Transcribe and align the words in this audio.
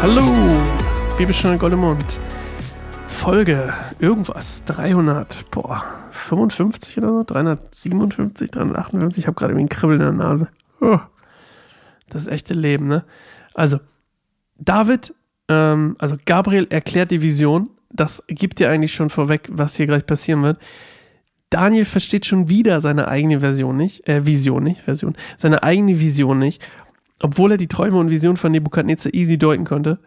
Hallo, 0.00 0.22
Bibelstunde 1.18 1.58
Goldemund. 1.58 2.20
Folge 3.04 3.74
irgendwas, 3.98 4.62
300, 4.64 5.50
boah, 5.50 5.82
55 6.12 6.98
oder 6.98 7.08
so, 7.08 7.24
357, 7.24 8.50
358, 8.52 9.18
ich 9.18 9.26
habe 9.26 9.34
gerade 9.34 9.52
irgendwie 9.52 9.66
ein 9.66 9.68
Kribbeln 9.68 10.00
in 10.00 10.06
der 10.18 10.26
Nase. 10.28 10.48
Oh, 10.80 11.00
das 12.08 12.28
echte 12.28 12.54
Leben, 12.54 12.86
ne? 12.86 13.04
Also, 13.54 13.80
David, 14.56 15.14
ähm, 15.48 15.96
also 15.98 16.16
Gabriel 16.24 16.68
erklärt 16.70 17.10
die 17.10 17.20
Vision, 17.20 17.68
das 17.90 18.22
gibt 18.28 18.60
dir 18.60 18.70
eigentlich 18.70 18.94
schon 18.94 19.10
vorweg, 19.10 19.48
was 19.50 19.74
hier 19.74 19.86
gleich 19.86 20.06
passieren 20.06 20.42
wird. 20.44 20.58
Daniel 21.50 21.84
versteht 21.84 22.26
schon 22.26 22.48
wieder 22.48 22.80
seine 22.80 23.08
eigene 23.08 23.40
Version 23.40 23.76
nicht, 23.76 24.06
äh, 24.06 24.26
Vision 24.26 24.62
nicht, 24.62 24.82
Version, 24.82 25.16
seine 25.36 25.62
eigene 25.62 25.98
Vision 25.98 26.38
nicht 26.38 26.62
obwohl 27.20 27.52
er 27.52 27.56
die 27.56 27.68
Träume 27.68 27.98
und 27.98 28.10
Visionen 28.10 28.36
von 28.36 28.52
Nebukadnezar 28.52 29.14
easy 29.14 29.38
deuten 29.38 29.64
konnte. 29.64 29.98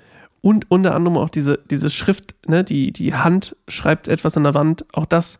Und 0.41 0.71
unter 0.71 0.95
anderem 0.95 1.17
auch 1.17 1.29
diese, 1.29 1.59
diese 1.69 1.89
Schrift, 1.89 2.35
ne, 2.47 2.63
die, 2.63 2.91
die 2.91 3.13
Hand 3.13 3.55
schreibt 3.67 4.07
etwas 4.07 4.37
an 4.37 4.43
der 4.43 4.53
Wand, 4.53 4.85
auch 4.93 5.05
das 5.05 5.37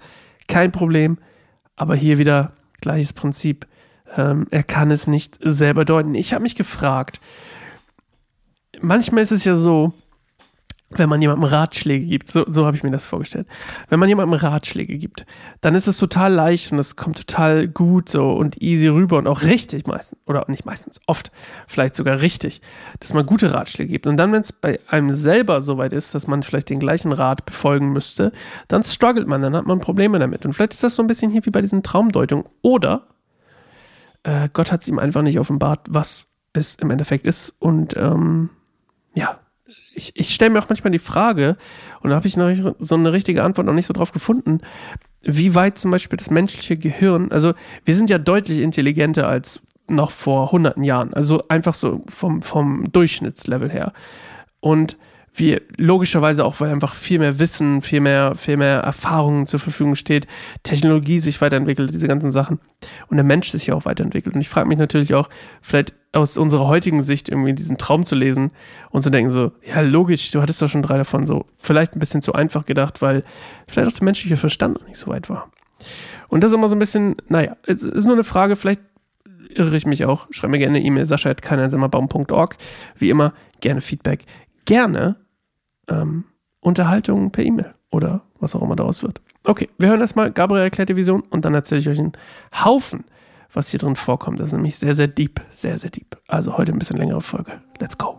kein 0.48 0.72
Problem. 0.72 1.18
Aber 1.76 1.96
hier 1.96 2.18
wieder 2.18 2.54
gleiches 2.82 3.14
Prinzip. 3.14 3.68
Ähm, 4.16 4.48
er 4.52 4.64
kann 4.64 4.92
es 4.92 5.08
nicht 5.08 5.40
selber 5.42 5.86
deuten. 5.86 6.14
Ich 6.14 6.34
habe 6.34 6.44
mich 6.44 6.56
gefragt, 6.56 7.22
manchmal 8.80 9.24
ist 9.24 9.32
es 9.32 9.46
ja 9.46 9.56
so, 9.56 9.94
wenn 10.98 11.10
man 11.10 11.22
jemandem 11.22 11.46
Ratschläge 11.46 12.06
gibt, 12.06 12.30
so, 12.30 12.46
so 12.48 12.66
habe 12.66 12.76
ich 12.76 12.84
mir 12.84 12.92
das 12.92 13.06
vorgestellt, 13.06 13.48
wenn 13.90 14.00
man 14.00 14.10
jemandem 14.10 14.40
Ratschläge 14.40 14.98
gibt, 14.98 15.26
dann 15.62 15.76
ist 15.76 15.88
es 15.88 15.98
total 15.98 16.34
leicht 16.34 16.72
und 16.72 16.80
es 16.80 16.96
kommt 16.96 17.18
total 17.18 17.68
gut 17.68 18.10
so 18.10 18.32
und 18.32 18.62
easy 18.62 18.88
rüber 18.88 19.18
und 19.18 19.28
auch 19.28 19.44
richtig 19.44 19.88
meistens, 19.88 20.20
oder 20.26 20.46
nicht 20.48 20.66
meistens, 20.66 21.00
oft 21.08 21.32
vielleicht 21.68 21.96
sogar 21.96 22.22
richtig, 22.22 22.62
dass 23.00 23.14
man 23.14 23.26
gute 23.26 23.54
Ratschläge 23.54 23.92
gibt. 23.92 24.08
Und 24.08 24.18
dann, 24.18 24.32
wenn 24.32 24.42
es 24.42 24.52
bei 24.52 24.80
einem 24.88 25.12
selber 25.12 25.62
so 25.62 25.78
weit 25.78 25.94
ist, 25.94 26.14
dass 26.14 26.28
man 26.28 26.44
vielleicht 26.44 26.70
den 26.70 26.80
gleichen 26.80 27.12
Rat 27.12 27.46
befolgen 27.46 27.94
müsste, 27.94 28.32
dann 28.68 28.84
struggelt 28.84 29.28
man, 29.28 29.42
dann 29.42 29.56
hat 29.56 29.66
man 29.66 29.80
Probleme 29.80 30.20
damit. 30.20 30.46
Und 30.46 30.54
vielleicht 30.54 30.74
ist 30.74 30.84
das 30.84 30.96
so 30.96 31.04
ein 31.04 31.08
bisschen 31.08 31.32
hier 31.32 31.46
wie 31.46 31.52
bei 31.52 31.62
diesen 31.62 31.84
Traumdeutungen. 31.84 32.46
Oder 32.62 33.08
äh, 34.24 34.50
Gott 34.54 34.72
hat 34.72 34.82
es 34.82 34.88
ihm 34.88 35.00
einfach 35.00 35.22
nicht 35.22 35.40
offenbart, 35.40 35.88
was 35.90 36.28
es 36.54 36.76
im 36.76 36.92
Endeffekt 36.92 37.26
ist 37.26 37.56
und 37.60 37.96
ähm, 37.96 38.50
ja, 39.14 39.40
ich, 39.94 40.12
ich 40.16 40.34
stelle 40.34 40.52
mir 40.52 40.60
auch 40.60 40.70
manchmal 40.70 40.92
die 40.92 41.00
Frage, 41.00 41.58
und 42.02 42.10
da 42.10 42.16
habe 42.16 42.28
ich 42.28 42.38
noch 42.38 42.76
so 42.80 42.96
eine 42.96 43.14
richtige 43.14 43.44
Antwort 43.44 43.68
noch 43.68 43.74
nicht 43.74 43.86
so 43.86 43.94
drauf 43.94 44.12
gefunden, 44.12 44.62
wie 45.22 45.54
weit 45.54 45.78
zum 45.78 45.92
Beispiel 45.92 46.18
das 46.18 46.30
menschliche 46.30 46.78
Gehirn, 46.78 47.32
also 47.32 47.54
wir 47.86 47.96
sind 47.96 48.10
ja 48.10 48.18
deutlich 48.18 48.60
intelligenter 48.60 49.28
als 49.28 49.62
noch 49.88 50.12
vor 50.12 50.52
hunderten 50.52 50.84
Jahren, 50.84 51.14
also 51.14 51.48
einfach 51.50 51.76
so 51.76 52.04
vom, 52.08 52.42
vom 52.42 52.92
Durchschnittslevel 52.92 53.70
her. 53.70 53.94
Und 54.62 54.98
wir 55.34 55.62
logischerweise 55.78 56.44
auch, 56.44 56.60
weil 56.60 56.72
einfach 56.72 56.94
viel 56.94 57.20
mehr 57.20 57.40
Wissen, 57.40 57.82
viel 57.82 58.02
mehr, 58.02 58.36
viel 58.36 58.58
mehr 58.58 58.80
Erfahrung 58.80 59.46
zur 59.46 59.60
Verfügung 59.60 59.96
steht, 59.96 60.28
Technologie 60.64 61.20
sich 61.20 61.40
weiterentwickelt, 61.40 61.94
diese 61.94 62.08
ganzen 62.08 62.32
Sachen. 62.32 62.60
Und 63.08 63.18
der 63.18 63.24
Mensch 63.24 63.50
sich 63.50 63.68
ja 63.68 63.76
auch 63.76 63.86
weiterentwickelt. 63.86 64.36
Und 64.36 64.42
ich 64.42 64.50
frage 64.50 64.68
mich 64.68 64.78
natürlich 64.78 65.14
auch, 65.14 65.30
vielleicht 65.62 65.94
aus 66.12 66.38
unserer 66.38 66.68
heutigen 66.68 67.02
Sicht 67.02 67.30
irgendwie 67.30 67.54
diesen 67.54 67.78
Traum 67.78 68.06
zu 68.06 68.16
lesen 68.16 68.52
und 68.90 69.02
zu 69.02 69.10
denken 69.10 69.30
so, 69.30 69.54
ja 69.64 69.80
logisch, 69.82 70.32
du 70.32 70.42
hattest 70.42 70.62
doch 70.62 70.68
schon 70.68 70.82
drei 70.82 70.98
davon, 70.98 71.26
so 71.26 71.46
vielleicht 71.58 71.96
ein 71.96 72.00
bisschen 72.00 72.22
zu 72.22 72.34
einfach 72.34 72.66
gedacht, 72.66 73.02
weil 73.02 73.24
vielleicht 73.68 73.90
auch 73.90 73.98
der 73.98 74.04
menschliche 74.04 74.36
Verstand 74.36 74.80
noch 74.80 74.88
nicht 74.88 74.98
so 74.98 75.08
weit 75.08 75.30
war. 75.30 75.50
Und 76.28 76.44
das 76.44 76.52
ist 76.52 76.56
immer 76.56 76.68
so 76.68 76.76
ein 76.76 76.80
bisschen, 76.80 77.16
naja, 77.30 77.56
es 77.66 77.84
ist 77.84 78.04
nur 78.04 78.14
eine 78.14 78.26
Frage, 78.26 78.58
vielleicht 78.58 78.82
irre 79.54 79.76
ich 79.76 79.86
mich 79.86 80.06
auch. 80.06 80.28
Schreib 80.32 80.52
mir 80.52 80.60
gerne 80.60 80.78
eine 80.78 80.86
E-Mail, 80.86 81.06
sascha.keineinsimmerbaum.org. 81.06 82.58
Wie 82.98 83.10
immer, 83.10 83.34
gerne 83.60 83.82
Feedback, 83.82 84.26
gerne 84.66 85.16
ähm, 85.88 86.26
Unterhaltung 86.60 87.32
per 87.32 87.44
E-Mail 87.44 87.74
oder 87.90 88.22
was 88.40 88.56
auch 88.56 88.62
immer 88.62 88.76
daraus 88.76 89.04
wird. 89.04 89.22
Okay, 89.44 89.70
wir 89.78 89.90
hören 89.90 90.02
erstmal 90.02 90.32
Gabriel 90.32 90.64
erklärt 90.64 90.90
die 90.90 90.96
Vision 90.96 91.22
und 91.30 91.46
dann 91.46 91.54
erzähle 91.54 91.82
ich 91.82 91.90
euch 91.90 92.00
einen 92.00 92.14
Haufen, 92.64 93.04
was 93.54 93.70
hier 93.70 93.80
drin 93.80 93.96
vorkommt. 93.96 94.40
Das 94.40 94.48
ist 94.48 94.54
nämlich 94.54 94.76
sehr, 94.76 94.94
sehr 94.94 95.08
deep, 95.08 95.42
sehr, 95.52 95.78
sehr 95.78 95.90
deep. 95.90 96.18
Also 96.28 96.58
heute 96.58 96.72
ein 96.72 96.80
bisschen 96.80 96.98
längere 96.98 97.22
Folge. 97.22 97.62
Let's 97.80 97.98
go. 97.98 98.18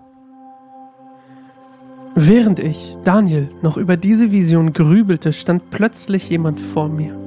Während 2.15 2.59
ich, 2.59 2.99
Daniel, 3.05 3.49
noch 3.63 3.79
über 3.79 3.97
diese 3.97 4.33
Vision 4.33 4.73
grübelte, 4.75 5.33
stand 5.33 5.71
plötzlich 5.71 6.29
jemand 6.29 6.61
vor 6.61 6.89
mir. 6.89 7.22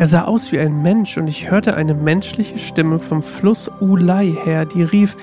Er 0.00 0.06
sah 0.06 0.24
aus 0.24 0.50
wie 0.50 0.58
ein 0.58 0.80
Mensch 0.80 1.18
und 1.18 1.26
ich 1.26 1.50
hörte 1.50 1.74
eine 1.74 1.92
menschliche 1.92 2.56
Stimme 2.56 2.98
vom 2.98 3.22
Fluss 3.22 3.70
Ulai 3.80 4.34
her, 4.44 4.64
die 4.64 4.82
rief, 4.82 5.14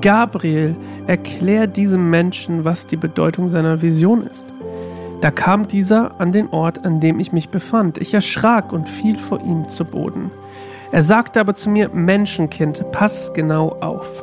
Gabriel, 0.00 0.76
erklär 1.08 1.66
diesem 1.66 2.08
Menschen, 2.08 2.64
was 2.64 2.86
die 2.86 2.96
Bedeutung 2.96 3.48
seiner 3.48 3.82
Vision 3.82 4.24
ist. 4.24 4.46
Da 5.22 5.32
kam 5.32 5.66
dieser 5.66 6.20
an 6.20 6.30
den 6.30 6.50
Ort, 6.50 6.84
an 6.84 7.00
dem 7.00 7.18
ich 7.18 7.32
mich 7.32 7.48
befand. 7.48 7.98
Ich 7.98 8.14
erschrak 8.14 8.72
und 8.72 8.88
fiel 8.88 9.18
vor 9.18 9.40
ihm 9.40 9.68
zu 9.68 9.84
Boden. 9.84 10.30
Er 10.92 11.02
sagte 11.02 11.40
aber 11.40 11.56
zu 11.56 11.68
mir, 11.68 11.88
Menschenkind, 11.88 12.92
pass 12.92 13.32
genau 13.34 13.70
auf. 13.80 14.22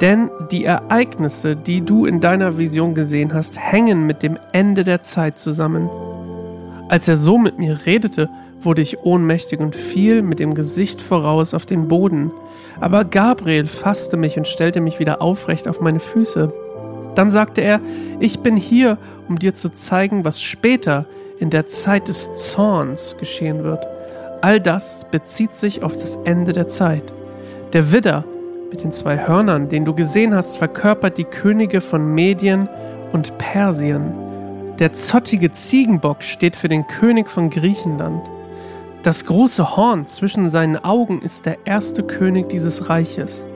Denn 0.00 0.30
die 0.50 0.64
Ereignisse, 0.64 1.56
die 1.56 1.82
du 1.82 2.06
in 2.06 2.22
deiner 2.22 2.56
Vision 2.56 2.94
gesehen 2.94 3.34
hast, 3.34 3.58
hängen 3.58 4.06
mit 4.06 4.22
dem 4.22 4.38
Ende 4.52 4.82
der 4.82 5.02
Zeit 5.02 5.38
zusammen. 5.38 5.90
Als 6.88 7.06
er 7.06 7.18
so 7.18 7.36
mit 7.36 7.58
mir 7.58 7.84
redete, 7.84 8.30
wurde 8.66 8.82
ich 8.82 8.98
ohnmächtig 9.02 9.60
und 9.60 9.74
fiel 9.74 10.20
mit 10.20 10.38
dem 10.38 10.54
Gesicht 10.54 11.00
voraus 11.00 11.54
auf 11.54 11.64
den 11.64 11.88
Boden. 11.88 12.30
Aber 12.80 13.04
Gabriel 13.04 13.66
fasste 13.66 14.18
mich 14.18 14.36
und 14.36 14.46
stellte 14.46 14.82
mich 14.82 14.98
wieder 14.98 15.22
aufrecht 15.22 15.66
auf 15.66 15.80
meine 15.80 16.00
Füße. 16.00 16.52
Dann 17.14 17.30
sagte 17.30 17.62
er, 17.62 17.80
ich 18.20 18.40
bin 18.40 18.56
hier, 18.56 18.98
um 19.28 19.38
dir 19.38 19.54
zu 19.54 19.70
zeigen, 19.70 20.26
was 20.26 20.42
später 20.42 21.06
in 21.38 21.48
der 21.48 21.66
Zeit 21.66 22.08
des 22.08 22.32
Zorns 22.34 23.16
geschehen 23.18 23.64
wird. 23.64 23.86
All 24.42 24.60
das 24.60 25.06
bezieht 25.10 25.54
sich 25.54 25.82
auf 25.82 25.94
das 25.94 26.18
Ende 26.24 26.52
der 26.52 26.68
Zeit. 26.68 27.14
Der 27.72 27.90
Widder 27.90 28.24
mit 28.70 28.82
den 28.82 28.92
zwei 28.92 29.26
Hörnern, 29.26 29.68
den 29.68 29.84
du 29.84 29.94
gesehen 29.94 30.34
hast, 30.34 30.58
verkörpert 30.58 31.16
die 31.16 31.24
Könige 31.24 31.80
von 31.80 32.14
Medien 32.14 32.68
und 33.12 33.38
Persien. 33.38 34.12
Der 34.78 34.92
zottige 34.92 35.52
Ziegenbock 35.52 36.22
steht 36.22 36.56
für 36.56 36.68
den 36.68 36.86
König 36.86 37.30
von 37.30 37.48
Griechenland. 37.48 38.22
Das 39.06 39.24
große 39.24 39.76
Horn 39.76 40.06
zwischen 40.06 40.48
seinen 40.48 40.82
Augen 40.82 41.22
ist 41.22 41.46
der 41.46 41.58
erste 41.64 42.02
König 42.02 42.48
dieses 42.48 42.90
Reiches. 42.90 43.46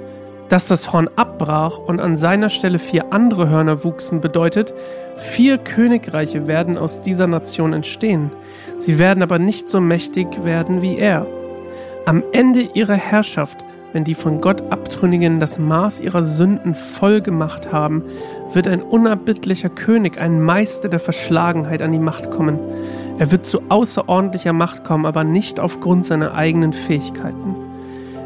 Dass 0.49 0.69
das 0.69 0.93
Horn 0.93 1.11
abbrach 1.17 1.81
und 1.81 1.99
an 1.99 2.15
seiner 2.15 2.51
Stelle 2.51 2.79
vier 2.79 3.13
andere 3.13 3.49
Hörner 3.49 3.83
wuchsen, 3.83 4.21
bedeutet, 4.21 4.73
vier 5.17 5.59
Königreiche 5.59 6.47
werden 6.47 6.79
aus 6.79 7.01
dieser 7.01 7.27
Nation 7.27 7.73
entstehen. 7.73 8.31
Sie 8.79 8.97
werden 9.01 9.25
aber 9.25 9.41
nicht 9.41 9.69
so 9.69 9.81
mächtig 9.81 10.29
werden 10.45 10.83
wie 10.83 10.99
er. 10.99 11.27
Am 12.07 12.23
Ende 12.31 12.69
ihrer 12.75 12.95
Herrschaft, 12.95 13.57
wenn 13.93 14.05
die 14.05 14.15
von 14.15 14.41
Gott 14.41 14.63
Abtrünnigen 14.71 15.41
das 15.41 15.59
Maß 15.59 15.99
ihrer 15.99 16.23
Sünden 16.23 16.77
voll 16.77 17.23
gemacht 17.23 17.73
haben, 17.73 18.05
wird 18.53 18.69
ein 18.69 18.83
unerbittlicher 18.83 19.69
König, 19.69 20.17
ein 20.17 20.41
Meister 20.41 20.89
der 20.89 21.01
Verschlagenheit 21.01 21.83
an 21.83 21.91
die 21.91 21.99
Macht 21.99 22.31
kommen. 22.31 22.61
Er 23.19 23.31
wird 23.31 23.45
zu 23.45 23.61
außerordentlicher 23.69 24.53
Macht 24.53 24.85
kommen, 24.85 25.07
aber 25.07 25.25
nicht 25.25 25.61
aufgrund 25.61 26.05
seiner 26.05 26.35
eigenen 26.35 26.73
Fähigkeiten. 26.73 27.55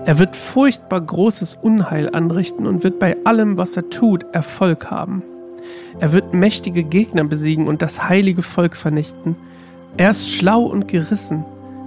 Er 0.07 0.19
wird 0.19 0.37
furchtbar 0.37 1.01
großes 1.01 1.59
Unheil 1.63 2.15
anrichten 2.15 2.67
und 2.67 2.85
wird 2.85 2.99
bei 2.99 3.17
allem, 3.25 3.57
was 3.57 3.77
er 3.77 3.89
tut, 3.89 4.25
Erfolg 4.33 4.91
haben. 4.91 5.23
Er 5.99 6.13
wird 6.13 6.35
mächtige 6.35 6.85
Gegner 6.85 7.25
besiegen 7.25 7.69
und 7.69 7.81
das 7.81 8.09
heilige 8.09 8.43
Volk 8.43 8.77
vernichten. 8.77 9.37
Er 9.97 10.11
ist 10.11 10.31
schlau 10.31 10.63
und 10.63 10.89
gerissen, 10.89 11.45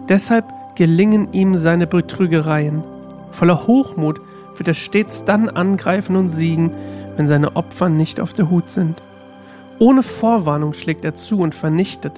deshalb 0.10 0.46
gelingen 0.76 1.34
ihm 1.34 1.56
seine 1.56 1.88
Betrügereien. 1.88 2.84
Voller 3.32 3.68
Hochmut 3.68 4.20
wird 4.56 4.68
er 4.68 4.74
stets 4.74 5.24
dann 5.26 5.50
angreifen 5.50 6.16
und 6.16 6.30
siegen, 6.30 6.72
wenn 7.18 7.28
seine 7.28 7.56
Opfer 7.56 7.90
nicht 7.90 8.20
auf 8.20 8.34
der 8.34 8.50
Hut 8.50 8.72
sind. 8.72 9.02
Ohne 9.80 10.02
Vorwarnung 10.02 10.74
schlägt 10.74 11.06
er 11.06 11.14
zu 11.14 11.40
und 11.40 11.54
vernichtet. 11.54 12.14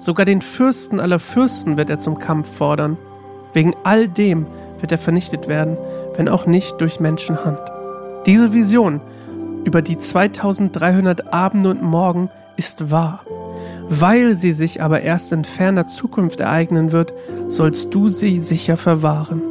Sogar 0.00 0.24
den 0.24 0.40
Fürsten 0.40 0.98
aller 0.98 1.18
Fürsten 1.18 1.76
wird 1.76 1.90
er 1.90 1.98
zum 1.98 2.18
Kampf 2.18 2.50
fordern. 2.56 2.96
Wegen 3.52 3.74
all 3.84 4.08
dem 4.08 4.46
wird 4.80 4.92
er 4.92 4.98
vernichtet 4.98 5.46
werden, 5.46 5.76
wenn 6.16 6.26
auch 6.26 6.46
nicht 6.46 6.80
durch 6.80 7.00
Menschenhand. 7.00 7.58
Diese 8.24 8.54
Vision 8.54 9.02
über 9.64 9.82
die 9.82 9.98
2300 9.98 11.34
Abende 11.34 11.68
und 11.68 11.82
Morgen 11.82 12.30
ist 12.56 12.90
wahr. 12.90 13.20
Weil 13.90 14.34
sie 14.34 14.52
sich 14.52 14.80
aber 14.80 15.02
erst 15.02 15.32
in 15.32 15.44
ferner 15.44 15.86
Zukunft 15.86 16.40
ereignen 16.40 16.92
wird, 16.92 17.12
sollst 17.48 17.92
du 17.92 18.08
sie 18.08 18.38
sicher 18.38 18.78
verwahren. 18.78 19.42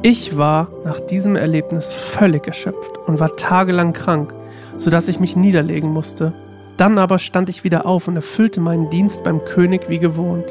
Ich 0.00 0.38
war 0.38 0.68
nach 0.86 1.00
diesem 1.00 1.36
Erlebnis 1.36 1.92
völlig 1.92 2.46
erschöpft 2.46 2.96
und 3.06 3.20
war 3.20 3.36
tagelang 3.36 3.92
krank, 3.92 4.32
sodass 4.78 5.08
ich 5.08 5.20
mich 5.20 5.36
niederlegen 5.36 5.90
musste. 5.90 6.32
Dann 6.76 6.98
aber 6.98 7.18
stand 7.18 7.48
ich 7.48 7.64
wieder 7.64 7.86
auf 7.86 8.08
und 8.08 8.16
erfüllte 8.16 8.60
meinen 8.60 8.90
Dienst 8.90 9.22
beim 9.22 9.44
König 9.44 9.88
wie 9.88 9.98
gewohnt. 9.98 10.46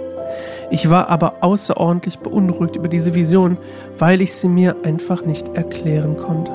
Ich 0.71 0.89
war 0.89 1.09
aber 1.09 1.43
außerordentlich 1.43 2.19
beunruhigt 2.19 2.75
über 2.75 2.87
diese 2.87 3.13
Vision, 3.13 3.57
weil 3.99 4.21
ich 4.21 4.33
sie 4.33 4.47
mir 4.47 4.77
einfach 4.83 5.25
nicht 5.25 5.49
erklären 5.49 6.17
konnte. 6.17 6.51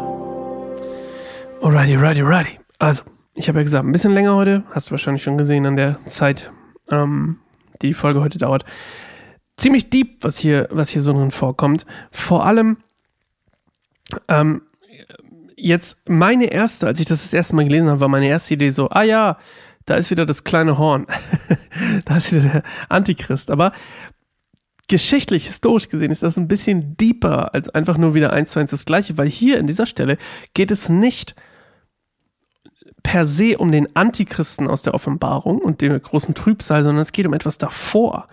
Alrighty, 1.63 1.97
alrighty, 1.97 2.23
alrighty. 2.23 2.59
Also, 2.79 3.05
ich 3.35 3.49
habe 3.49 3.59
ja 3.59 3.63
gesagt, 3.63 3.85
ein 3.85 3.93
bisschen 3.93 4.15
länger 4.15 4.35
heute. 4.35 4.65
Hast 4.71 4.89
du 4.89 4.91
wahrscheinlich 4.93 5.23
schon 5.23 5.39
gesehen 5.39 5.67
an 5.67 5.77
der 5.77 5.99
Zeit, 6.07 6.51
ähm, 6.91 7.39
die 7.83 7.89
die 7.89 7.95
Folge 7.95 8.21
heute 8.21 8.39
dauert. 8.39 8.65
Ziemlich 9.57 9.91
deep, 9.91 10.25
was 10.25 10.39
hier, 10.39 10.69
was 10.71 10.89
hier 10.89 11.03
so 11.03 11.13
drin 11.13 11.31
vorkommt. 11.31 11.85
Vor 12.11 12.47
allem, 12.47 12.79
ähm, 14.29 14.63
jetzt 15.59 15.99
meine 16.09 16.47
erste, 16.47 16.87
als 16.87 17.01
ich 17.01 17.07
das 17.07 17.23
das 17.23 17.33
erste 17.33 17.57
Mal 17.57 17.65
gelesen 17.65 17.89
habe, 17.89 18.01
war 18.01 18.09
meine 18.09 18.29
erste 18.29 18.55
Idee 18.55 18.71
so, 18.71 18.89
ah 18.91 19.03
ja, 19.03 19.39
da 19.85 19.97
ist 19.97 20.11
wieder 20.11 20.27
das 20.27 20.45
kleine 20.45 20.79
Horn. 20.79 21.07
da 22.05 22.17
ist 22.17 22.33
wieder 22.33 22.43
der 22.43 22.63
Antichrist. 22.89 23.51
Aber 23.51 23.73
geschichtlich, 24.87 25.47
historisch 25.47 25.89
gesehen, 25.89 26.11
ist 26.11 26.23
das 26.23 26.37
ein 26.37 26.49
bisschen 26.49 26.97
deeper 26.97 27.55
als 27.55 27.69
einfach 27.71 27.99
nur 27.99 28.15
wieder 28.15 28.33
eins 28.33 28.53
zu 28.53 28.61
eins 28.61 28.71
das 28.71 28.85
Gleiche, 28.85 29.19
weil 29.19 29.29
hier 29.29 29.59
in 29.59 29.67
dieser 29.67 29.87
Stelle 29.87 30.19
geht 30.55 30.71
es 30.71 30.89
nicht 30.89 31.35
per 33.03 33.25
se 33.25 33.57
um 33.59 33.73
den 33.73 33.95
Antichristen 33.97 34.69
aus 34.69 34.83
der 34.83 34.95
Offenbarung 34.95 35.59
und 35.59 35.81
dem 35.81 36.01
großen 36.01 36.35
Trübsal, 36.35 36.83
sondern 36.83 37.03
es 37.03 37.13
geht 37.13 37.27
um 37.27 37.33
etwas 37.33 37.59
davor. 37.59 38.29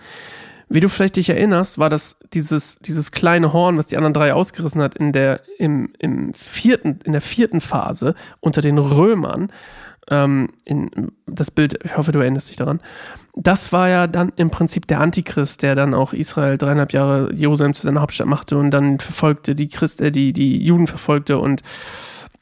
Wie 0.68 0.80
du 0.80 0.88
vielleicht 0.88 1.16
dich 1.16 1.28
erinnerst, 1.28 1.78
war 1.78 1.88
das 1.88 2.16
dieses, 2.34 2.78
dieses 2.80 3.12
kleine 3.12 3.52
Horn, 3.52 3.78
was 3.78 3.86
die 3.86 3.96
anderen 3.96 4.14
drei 4.14 4.34
ausgerissen 4.34 4.82
hat, 4.82 4.96
in 4.96 5.12
der, 5.12 5.40
im, 5.58 5.92
im 5.98 6.34
vierten, 6.34 6.98
in 7.04 7.12
der 7.12 7.20
vierten 7.20 7.60
Phase 7.60 8.14
unter 8.40 8.62
den 8.62 8.78
Römern. 8.78 9.52
Ähm, 10.08 10.48
in, 10.64 10.90
das 11.26 11.52
Bild, 11.52 11.78
ich 11.84 11.96
hoffe, 11.96 12.10
du 12.10 12.18
erinnerst 12.18 12.48
dich 12.48 12.56
daran. 12.56 12.80
Das 13.34 13.72
war 13.72 13.88
ja 13.88 14.06
dann 14.08 14.32
im 14.36 14.50
Prinzip 14.50 14.88
der 14.88 15.00
Antichrist, 15.00 15.62
der 15.62 15.76
dann 15.76 15.94
auch 15.94 16.12
Israel 16.12 16.58
dreieinhalb 16.58 16.92
Jahre 16.92 17.32
Jerusalem 17.32 17.74
zu 17.74 17.82
seiner 17.82 18.00
Hauptstadt 18.00 18.26
machte 18.26 18.56
und 18.56 18.70
dann 18.72 18.98
verfolgte, 18.98 19.54
die 19.54 19.68
Christ, 19.68 20.00
äh, 20.00 20.10
die, 20.10 20.32
die 20.32 20.62
Juden 20.64 20.88
verfolgte 20.88 21.38
und 21.38 21.62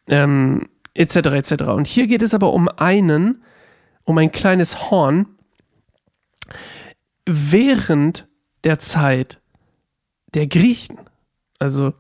ähm, 0.09 0.69
etc. 0.95 1.17
etc. 1.17 1.65
Und 1.65 1.87
hier 1.87 2.07
geht 2.07 2.23
es 2.23 2.33
aber 2.33 2.55
um 2.55 2.69
einen, 2.69 3.43
um 4.05 4.17
ein 4.17 4.33
kleines 4.33 4.91
Horn, 4.91 5.27
während 7.27 8.27
der 8.65 8.79
Zeit 8.79 9.41
der 10.35 10.47
Griechen. 10.47 10.99
Also 11.59 11.93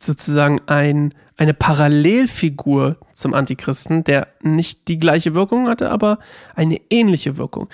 sozusagen 0.00 0.60
ein, 0.66 1.14
eine 1.36 1.54
Parallelfigur 1.54 2.98
zum 3.12 3.34
Antichristen, 3.34 4.04
der 4.04 4.28
nicht 4.42 4.88
die 4.88 4.98
gleiche 4.98 5.34
Wirkung 5.34 5.68
hatte, 5.68 5.90
aber 5.90 6.18
eine 6.54 6.80
ähnliche 6.90 7.36
Wirkung. 7.36 7.68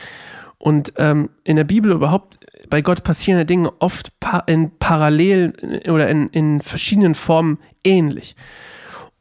Und 0.59 0.93
ähm, 0.97 1.31
in 1.45 1.57
der 1.57 1.65
Bibel 1.65 1.91
überhaupt, 1.91 2.39
bei 2.69 2.83
Gott 2.83 3.03
passieren 3.03 3.39
ja 3.39 3.45
Dinge 3.45 3.73
oft 3.81 4.19
pa 4.21 4.39
in 4.47 4.79
Parallelen 4.79 5.55
oder 5.89 6.09
in, 6.09 6.29
in 6.29 6.61
verschiedenen 6.61 7.15
Formen 7.15 7.59
ähnlich. 7.83 8.37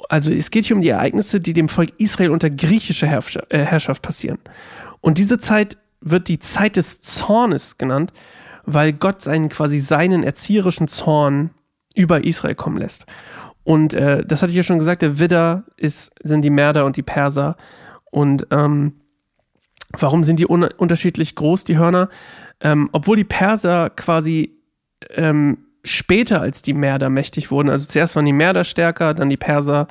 Also 0.09 0.31
es 0.31 0.51
geht 0.51 0.65
hier 0.65 0.75
um 0.75 0.81
die 0.81 0.89
Ereignisse, 0.89 1.39
die 1.39 1.53
dem 1.53 1.69
Volk 1.69 1.93
Israel 1.97 2.31
unter 2.31 2.49
griechischer 2.49 3.07
äh, 3.49 3.59
Herrschaft 3.59 4.01
passieren. 4.01 4.39
Und 4.99 5.17
diese 5.17 5.39
Zeit 5.39 5.77
wird 6.01 6.27
die 6.27 6.39
Zeit 6.39 6.75
des 6.75 7.01
Zornes 7.01 7.77
genannt, 7.77 8.11
weil 8.65 8.93
Gott 8.93 9.21
seinen 9.21 9.49
quasi 9.49 9.79
seinen 9.79 10.23
erzieherischen 10.23 10.87
Zorn 10.87 11.51
über 11.95 12.23
Israel 12.23 12.55
kommen 12.55 12.77
lässt. 12.77 13.05
Und 13.63 13.93
äh, 13.93 14.25
das 14.25 14.41
hatte 14.41 14.51
ich 14.51 14.57
ja 14.57 14.63
schon 14.63 14.79
gesagt, 14.79 15.01
der 15.01 15.19
Widder 15.19 15.63
ist, 15.77 16.11
sind 16.23 16.41
die 16.41 16.49
Merder 16.49 16.85
und 16.85 16.97
die 16.97 17.03
Perser. 17.03 17.57
Und 18.09 18.47
ähm, 18.51 18.93
warum 19.91 20.23
sind 20.23 20.39
die 20.39 20.49
un 20.49 20.63
unterschiedlich 20.63 21.35
groß, 21.35 21.63
die 21.63 21.77
Hörner? 21.77 22.09
Ähm, 22.59 22.89
obwohl 22.91 23.17
die 23.17 23.23
Perser 23.23 23.89
quasi 23.89 24.57
ähm, 25.11 25.59
später 25.83 26.41
als 26.41 26.61
die 26.61 26.73
Merder 26.73 27.09
mächtig 27.09 27.51
wurden, 27.51 27.69
also 27.69 27.87
zuerst 27.87 28.15
waren 28.15 28.25
die 28.25 28.33
Merder 28.33 28.63
stärker, 28.63 29.13
dann 29.13 29.29
die 29.29 29.37
Perser, 29.37 29.87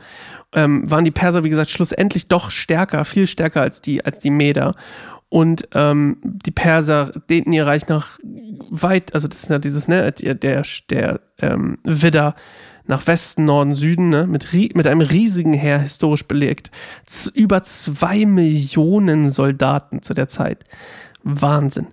ähm, 0.53 0.89
waren 0.91 1.05
die 1.05 1.11
Perser, 1.11 1.45
wie 1.45 1.51
gesagt, 1.51 1.71
schlussendlich 1.71 2.29
doch 2.29 2.51
stärker, 2.51 3.05
viel 3.05 3.27
stärker 3.27 3.61
als 3.61 3.83
die, 3.83 4.05
als 4.05 4.19
die 4.19 4.31
Meder. 4.31 4.75
Und 5.31 5.69
ähm, 5.75 6.19
die 6.23 6.51
Perser 6.51 7.13
dehnten 7.31 7.53
ihr 7.53 7.65
Reich 7.67 7.87
nach 7.87 8.19
weit, 8.69 9.15
also 9.15 9.29
das 9.29 9.45
ist 9.45 9.49
ja 9.49 9.61
dieses, 9.61 9.87
ne, 9.87 10.11
der, 10.13 10.65
der, 10.91 11.21
ähm, 11.39 11.79
Widder 11.85 12.35
nach 12.87 13.07
Westen, 13.07 13.45
Norden, 13.45 13.73
Süden, 13.73 14.09
ne, 14.09 14.27
mit, 14.27 14.53
mit 14.53 14.87
einem 14.89 15.01
riesigen 15.01 15.55
Heer 15.55 15.79
historisch 15.79 16.25
belegt. 16.27 16.73
Z 17.07 17.33
über 17.35 17.63
zwei 17.63 18.27
Millionen 18.27 19.31
Soldaten 19.31 20.03
zu 20.03 20.15
der 20.15 20.27
Zeit. 20.27 20.65
Wahnsinn. 21.23 21.87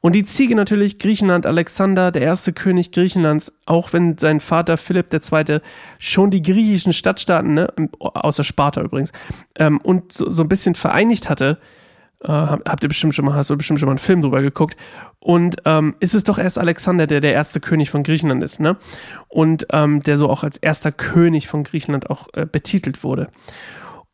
Und 0.00 0.14
die 0.14 0.24
Ziege 0.24 0.54
natürlich 0.54 0.98
Griechenland, 0.98 1.44
Alexander, 1.44 2.10
der 2.10 2.22
erste 2.22 2.54
König 2.54 2.92
Griechenlands, 2.92 3.52
auch 3.66 3.92
wenn 3.92 4.16
sein 4.16 4.40
Vater 4.40 4.78
Philipp 4.78 5.12
II. 5.12 5.58
schon 5.98 6.30
die 6.30 6.40
griechischen 6.40 6.94
Stadtstaaten, 6.94 7.52
ne, 7.52 7.68
außer 7.98 8.44
Sparta 8.44 8.80
übrigens, 8.80 9.12
ähm, 9.56 9.78
und 9.82 10.12
so, 10.12 10.30
so 10.30 10.42
ein 10.42 10.48
bisschen 10.48 10.74
vereinigt 10.74 11.28
hatte, 11.28 11.58
äh, 12.20 12.28
habt 12.28 12.82
ihr 12.82 12.88
bestimmt 12.88 13.14
schon 13.14 13.24
mal, 13.24 13.34
hast 13.34 13.50
du 13.50 13.56
bestimmt 13.56 13.78
schon 13.80 13.86
mal 13.86 13.92
einen 13.92 13.98
Film 13.98 14.22
drüber 14.22 14.42
geguckt. 14.42 14.76
Und 15.20 15.56
ähm, 15.64 15.96
ist 16.00 16.14
es 16.14 16.24
doch 16.24 16.38
erst 16.38 16.58
Alexander, 16.58 17.06
der 17.06 17.20
der 17.20 17.32
erste 17.32 17.60
König 17.60 17.90
von 17.90 18.02
Griechenland 18.02 18.42
ist, 18.42 18.60
ne? 18.60 18.76
Und 19.28 19.66
ähm, 19.72 20.02
der 20.02 20.16
so 20.16 20.28
auch 20.28 20.42
als 20.42 20.56
erster 20.56 20.92
König 20.92 21.48
von 21.48 21.64
Griechenland 21.64 22.10
auch 22.10 22.28
äh, 22.34 22.46
betitelt 22.46 23.04
wurde. 23.04 23.28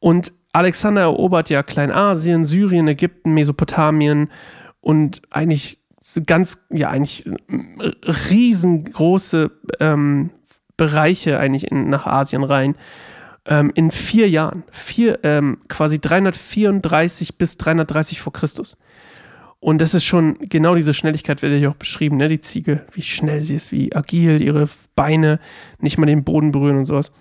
Und 0.01 0.33
Alexander 0.53 1.03
erobert 1.03 1.51
ja 1.51 1.63
Kleinasien, 1.63 2.45
Syrien, 2.45 2.89
Ägypten, 2.89 3.33
Mesopotamien 3.33 4.31
und 4.81 5.23
eigentlich 5.31 5.81
so 6.01 6.21
ganz, 6.25 6.65
ja, 6.71 6.91
eigentlich 6.91 7.27
äh, 7.27 7.33
riesengroße 8.31 9.51
ähm, 9.81 10.31
Bereiche 10.77 11.39
eigentlich 11.39 11.71
in, 11.71 11.89
nach 11.89 12.07
Asien 12.07 12.45
rein 12.45 12.77
ähm, 13.47 13.71
in 13.75 13.91
vier 13.91 14.29
Jahren, 14.29 14.65
vier, 14.71 15.21
ähm, 15.23 15.59
quasi 15.69 16.01
334 16.01 17.37
bis 17.37 17.57
330 17.57 18.21
vor 18.21 18.33
Christus. 18.33 18.77
Und 19.61 19.81
das 19.81 19.95
ist 19.95 20.05
schon 20.05 20.39
genau 20.41 20.75
diese 20.75 20.93
Schnelligkeit, 20.93 21.41
wird 21.41 21.61
ja 21.61 21.71
auch 21.71 21.75
beschrieben, 21.75 22.19
ne? 22.19 22.29
Die 22.29 22.41
Ziege, 22.41 22.87
wie 22.93 23.03
schnell 23.03 23.41
sie 23.41 23.55
ist, 23.55 23.73
wie 23.73 23.95
agil, 23.95 24.43
ihre 24.43 24.69
Beine 24.95 25.41
nicht 25.79 25.97
mal 25.97 26.07
den 26.07 26.23
Boden 26.25 26.53
berühren 26.53 26.77
und 26.77 26.85
sowas. 26.85 27.13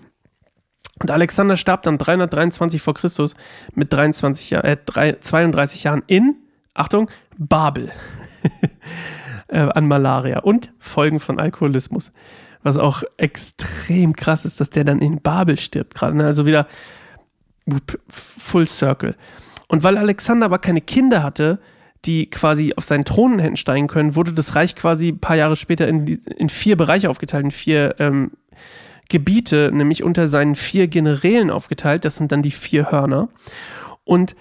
Und 0.99 1.09
Alexander 1.09 1.55
starb 1.55 1.83
dann 1.83 1.97
323 1.97 2.81
vor 2.81 2.93
Christus 2.93 3.35
mit 3.73 3.93
23 3.93 4.49
Jahr, 4.49 4.65
äh, 4.65 4.77
3, 4.85 5.19
32 5.21 5.85
Jahren 5.85 6.03
in, 6.07 6.35
Achtung, 6.73 7.09
Babel. 7.37 7.91
äh, 9.47 9.59
an 9.59 9.87
Malaria 9.87 10.39
und 10.39 10.73
Folgen 10.79 11.19
von 11.19 11.39
Alkoholismus 11.39 12.11
was 12.63 12.77
auch 12.77 13.03
extrem 13.17 14.15
krass 14.15 14.45
ist, 14.45 14.59
dass 14.59 14.69
der 14.69 14.83
dann 14.83 14.99
in 14.99 15.21
Babel 15.21 15.57
stirbt 15.57 15.95
gerade. 15.95 16.17
Ne? 16.17 16.25
Also 16.25 16.45
wieder 16.45 16.67
Full 18.09 18.67
Circle. 18.67 19.15
Und 19.67 19.83
weil 19.83 19.97
Alexander 19.97 20.45
aber 20.45 20.59
keine 20.59 20.81
Kinder 20.81 21.23
hatte, 21.23 21.59
die 22.05 22.29
quasi 22.29 22.73
auf 22.75 22.83
seinen 22.83 23.05
Thron 23.05 23.39
hätten 23.39 23.55
steigen 23.57 23.87
können, 23.87 24.15
wurde 24.15 24.33
das 24.33 24.55
Reich 24.55 24.75
quasi 24.75 25.09
ein 25.09 25.19
paar 25.19 25.37
Jahre 25.37 25.55
später 25.55 25.87
in, 25.87 26.05
in 26.05 26.49
vier 26.49 26.75
Bereiche 26.75 27.09
aufgeteilt, 27.09 27.45
in 27.45 27.51
vier 27.51 27.95
ähm, 27.99 28.31
Gebiete, 29.09 29.71
nämlich 29.73 30.03
unter 30.03 30.27
seinen 30.27 30.55
vier 30.55 30.87
Generälen 30.87 31.49
aufgeteilt. 31.49 32.03
Das 32.03 32.17
sind 32.17 32.31
dann 32.31 32.41
die 32.41 32.51
vier 32.51 32.91
Hörner. 32.91 33.29
Und 34.03 34.35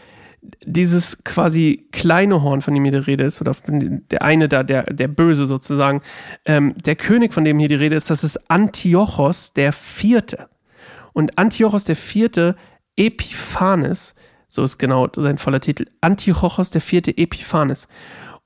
dieses 0.65 1.23
quasi 1.25 1.87
kleine 1.93 2.43
Horn, 2.43 2.63
von 2.63 2.75
dem 2.75 2.85
hier 2.85 2.93
die 2.93 2.99
Rede 2.99 3.25
ist, 3.25 3.41
oder 3.41 3.55
der 3.67 4.23
eine 4.23 4.49
da, 4.49 4.63
der, 4.63 4.85
der 4.85 5.09
Böse 5.09 5.47
sozusagen, 5.47 6.03
ähm, 6.45 6.75
der 6.85 6.97
König, 6.97 7.33
von 7.33 7.45
dem 7.45 7.59
hier 7.59 7.69
die 7.69 7.77
Rede 7.77 7.97
ist, 7.97 8.11
das 8.11 8.25
ist 8.25 8.51
Antiochos 8.51 9.53
der 9.53 9.73
Vierte. 9.73 10.49
Und 11.13 11.39
Antiochos 11.39 11.85
der 11.85 11.97
Vierte 11.97 12.57
Epiphanes, 12.97 14.15
so 14.49 14.63
ist 14.63 14.79
genau 14.79 15.09
sein 15.17 15.39
voller 15.39 15.61
Titel, 15.61 15.87
Antiochos 16.01 16.71
der 16.71 16.81
Vierte 16.81 17.17
Epiphanes. 17.17 17.87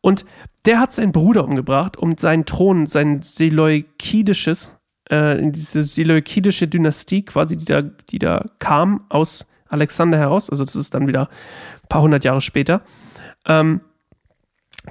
Und 0.01 0.25
der 0.67 0.81
hat 0.81 0.93
seinen 0.93 1.13
Bruder 1.13 1.45
umgebracht, 1.45 1.97
um 1.97 2.17
seinen 2.19 2.45
Thron, 2.45 2.87
sein 2.87 3.23
seleukidisches, 3.23 4.77
äh, 5.09 5.39
diese 5.51 5.83
seleukidische 5.83 6.69
Dynastie 6.69 7.25
quasi, 7.25 7.57
die 7.57 7.65
da, 7.65 7.83
die 7.83 8.19
da 8.19 8.45
kam 8.59 9.07
aus 9.09 9.47
Alexander 9.69 10.19
heraus, 10.19 10.49
also 10.51 10.65
das 10.65 10.77
ist 10.77 10.95
dann 10.95 11.07
wieder 11.07 11.29
paar 11.89 12.03
hundert 12.03 12.25
Jahre 12.25 12.41
später, 12.41 12.83
ähm, 13.47 13.81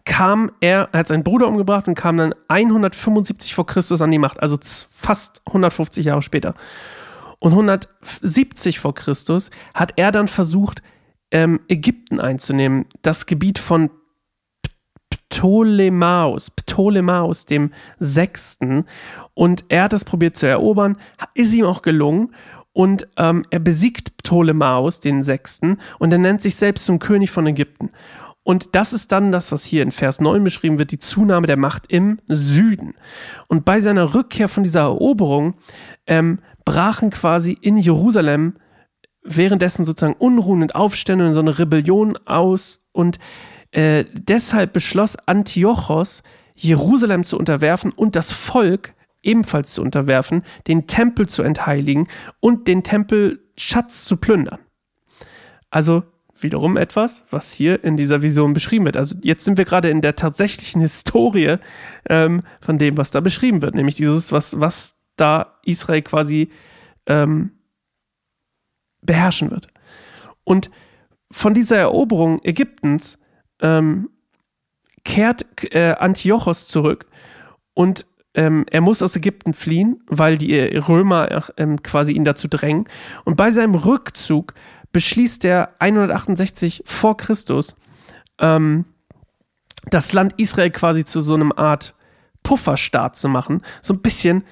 kam 0.04 0.52
er, 0.60 0.90
er 0.92 1.00
hat 1.00 1.08
seinen 1.08 1.24
Bruder 1.24 1.48
umgebracht 1.48 1.88
und 1.88 1.96
kam 1.96 2.18
dann 2.18 2.36
175 2.48 3.56
vor 3.56 3.66
Christus 3.66 4.02
an 4.02 4.12
die 4.12 4.18
Macht, 4.18 4.42
also 4.42 4.58
fast 4.62 5.42
150 5.48 6.06
Jahre 6.06 6.22
später. 6.22 6.54
Und 7.40 7.52
170 7.52 8.80
vor 8.80 8.94
Christus 8.94 9.52
hat 9.74 9.94
er 9.96 10.12
dann 10.12 10.28
versucht, 10.28 10.82
ähm, 11.32 11.62
Ägypten 11.68 12.20
einzunehmen, 12.20 12.86
das 13.02 13.26
Gebiet 13.26 13.60
von 13.60 13.90
Ptolemaus, 15.30 16.50
Ptolemaus 16.52 17.46
dem 17.46 17.72
Sechsten. 18.00 18.86
Und 19.34 19.66
er 19.70 19.84
hat 19.84 19.94
das 19.94 20.06
probiert 20.06 20.38
zu 20.38 20.48
erobern, 20.48 20.98
ist 21.34 21.54
ihm 21.54 21.66
auch 21.66 21.82
gelungen. 21.82 22.34
Und 22.76 23.08
ähm, 23.16 23.46
er 23.52 23.60
besiegt 23.60 24.18
Ptolemaus, 24.18 25.00
den 25.00 25.24
Sechsten, 25.24 25.78
und 25.98 26.12
er 26.12 26.18
nennt 26.18 26.42
sich 26.42 26.58
selbst 26.58 26.86
zum 26.86 27.00
König 27.00 27.32
von 27.32 27.48
Ägypten. 27.48 27.92
Und 28.44 28.76
das 28.76 28.92
ist 28.92 29.14
dann 29.14 29.32
das, 29.32 29.54
was 29.54 29.64
hier 29.64 29.82
in 29.82 29.92
Vers 29.92 30.20
9 30.20 30.44
beschrieben 30.44 30.78
wird, 30.78 30.92
die 30.92 31.00
Zunahme 31.00 31.48
der 31.48 31.56
Macht 31.56 31.86
im 31.88 32.20
Süden. 32.28 32.94
Und 33.48 33.64
bei 33.64 33.80
seiner 33.80 34.14
Rückkehr 34.14 34.50
von 34.50 34.64
dieser 34.64 34.82
Eroberung 34.82 35.56
ähm, 36.06 36.40
brachen 36.66 37.12
quasi 37.12 37.58
in 37.60 37.78
Jerusalem 37.78 38.56
währenddessen 39.24 39.86
sozusagen 39.86 40.20
Unruhen 40.20 40.62
und 40.62 40.76
Aufstände 40.76 41.26
und 41.26 41.34
so 41.34 41.40
eine 41.40 41.58
Rebellion 41.58 42.18
aus. 42.26 42.82
Und 42.92 43.20
äh, 43.72 44.04
deshalb 44.12 44.74
beschloss 44.74 45.16
Antiochos, 45.16 46.24
Jerusalem 46.56 47.24
zu 47.24 47.40
unterwerfen 47.40 47.94
und 47.94 48.18
das 48.18 48.34
Volk 48.34 48.96
ebenfalls 49.26 49.74
zu 49.74 49.82
unterwerfen, 49.82 50.44
den 50.68 50.88
Tempel 50.88 51.28
zu 51.28 51.44
entheiligen 51.44 52.08
und 52.40 52.68
den 52.68 52.84
Tempelschatz 52.84 54.06
zu 54.06 54.18
plündern. 54.18 54.60
Also 55.70 56.04
wiederum 56.40 56.78
etwas, 56.78 57.26
was 57.30 57.54
hier 57.54 57.84
in 57.84 57.98
dieser 57.98 58.22
Vision 58.22 58.54
beschrieben 58.54 58.86
wird. 58.86 58.98
Also 58.98 59.16
jetzt 59.22 59.46
sind 59.46 59.58
wir 59.58 59.66
gerade 59.66 59.90
in 59.90 60.02
der 60.02 60.16
tatsächlichen 60.16 60.82
Historie 60.82 61.58
ähm, 62.10 62.44
von 62.62 62.78
dem, 62.78 62.98
was 62.98 63.12
da 63.12 63.20
beschrieben 63.20 63.62
wird, 63.62 63.76
nämlich 63.76 63.96
dieses, 63.96 64.32
was, 64.32 64.60
was 64.60 64.96
da 65.16 65.60
Israel 65.64 66.02
quasi 66.02 66.50
ähm, 67.08 67.52
beherrschen 69.02 69.52
wird. 69.52 69.68
Und 70.44 70.70
von 71.32 71.54
dieser 71.54 71.78
Eroberung 71.78 72.40
Ägyptens 72.44 73.18
ähm, 73.62 74.10
kehrt 75.04 75.46
äh, 75.74 75.96
Antiochos 75.98 76.68
zurück 76.68 77.08
und 77.74 78.06
ähm, 78.36 78.66
er 78.70 78.82
muss 78.82 79.02
aus 79.02 79.16
Ägypten 79.16 79.54
fliehen, 79.54 80.04
weil 80.08 80.38
die 80.38 80.60
Römer 80.60 81.32
äh, 81.58 81.76
quasi 81.82 82.14
ihn 82.14 82.26
dazu 82.26 82.48
drängen. 82.48 82.86
Und 83.24 83.38
bei 83.38 83.52
seinem 83.52 83.76
Rückzug 83.76 84.54
beschließt 84.92 85.46
er 85.46 85.74
168 85.80 86.84
vor 86.86 87.18
Christus, 87.18 87.76
ähm, 88.40 88.86
das 89.90 90.14
Land 90.14 90.34
Israel 90.38 90.72
quasi 90.72 91.06
zu 91.06 91.22
so 91.22 91.34
einem 91.34 91.52
Art 91.56 91.96
Pufferstaat 92.44 93.16
zu 93.16 93.30
machen. 93.30 93.62
So 93.82 93.94
ein 93.94 94.02
bisschen, 94.02 94.44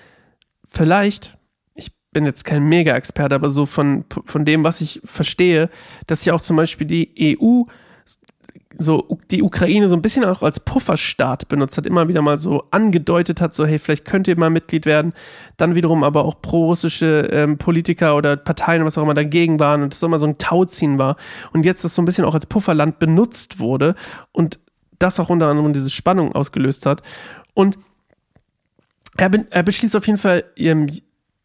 vielleicht, 0.68 1.38
ich 1.76 1.92
bin 2.12 2.26
jetzt 2.26 2.46
kein 2.46 2.64
Mega-Experte, 2.64 3.36
aber 3.36 3.50
so 3.50 3.66
von, 3.66 4.06
von 4.26 4.46
dem, 4.46 4.64
was 4.64 4.82
ich 4.82 5.02
verstehe, 5.04 5.70
dass 6.08 6.26
ja 6.26 6.34
auch 6.34 6.42
zum 6.42 6.56
Beispiel 6.56 6.88
die 6.88 7.38
EU 7.40 7.64
so 8.78 9.06
die 9.32 9.44
Ukraine 9.44 9.88
so 9.88 9.96
ein 9.96 10.02
bisschen 10.02 10.26
auch 10.26 10.42
als 10.42 10.60
Pufferstaat 10.60 11.48
benutzt 11.48 11.78
hat, 11.78 11.86
immer 11.86 12.08
wieder 12.08 12.22
mal 12.22 12.38
so 12.38 12.64
angedeutet 12.72 13.42
hat, 13.42 13.54
so 13.54 13.66
hey, 13.66 13.80
vielleicht 13.80 14.06
könnt 14.06 14.28
ihr 14.28 14.38
mal 14.38 14.50
Mitglied 14.50 14.86
werden, 14.86 15.14
dann 15.58 15.76
wiederum 15.76 16.04
aber 16.04 16.26
auch 16.26 16.42
pro-russische 16.42 17.30
ähm, 17.32 17.58
Politiker 17.58 18.16
oder 18.16 18.36
Parteien, 18.36 18.86
was 18.86 18.98
auch 18.98 19.04
immer 19.04 19.14
dagegen 19.14 19.60
waren 19.60 19.84
und 19.84 19.94
das 19.94 20.04
immer 20.04 20.20
so 20.20 20.28
ein 20.28 20.38
Tauziehen 20.38 20.98
war 20.98 21.16
und 21.52 21.66
jetzt 21.66 21.84
das 21.84 21.96
so 21.96 22.02
ein 22.02 22.06
bisschen 22.06 22.26
auch 22.26 22.34
als 22.34 22.46
Pufferland 22.46 23.00
benutzt 23.00 23.60
wurde 23.60 23.96
und 24.32 24.60
das 25.00 25.20
auch 25.20 25.30
unter 25.30 25.48
anderem 25.48 25.74
diese 25.74 25.90
Spannung 25.90 26.34
ausgelöst 26.34 26.86
hat. 26.86 27.02
Und 27.54 27.78
er, 29.18 29.32
er 29.50 29.64
beschließt 29.64 29.96
auf 29.96 30.08
jeden 30.08 30.20
Fall 30.20 30.44
ähm, 30.56 30.90